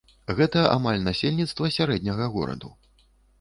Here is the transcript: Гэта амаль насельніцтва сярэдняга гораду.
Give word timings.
Гэта 0.37 0.63
амаль 0.75 1.03
насельніцтва 1.09 1.69
сярэдняга 1.77 2.31
гораду. 2.39 2.73